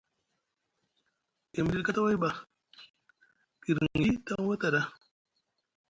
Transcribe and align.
E 1.57 1.59
miɗiɗi 1.61 1.85
kataway 1.87 2.15
ɓa 2.21 2.29
guirŋiɗi 3.63 4.09
taŋ 4.25 4.41
wataɗa? 4.47 4.81